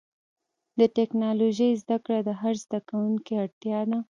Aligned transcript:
د 0.79 0.81
ټکنالوجۍ 0.97 1.71
زدهکړه 1.81 2.19
د 2.27 2.29
هر 2.41 2.53
زدهکوونکي 2.63 3.33
اړتیا 3.43 3.79
ده. 3.89 3.99